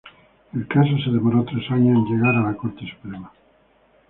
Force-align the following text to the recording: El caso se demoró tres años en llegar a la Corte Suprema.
El 0.55 0.67
caso 0.67 0.97
se 1.03 1.11
demoró 1.11 1.43
tres 1.45 1.69
años 1.69 1.95
en 1.95 2.05
llegar 2.15 2.35
a 2.35 2.41
la 2.49 2.57
Corte 2.57 2.83
Suprema. 2.91 3.31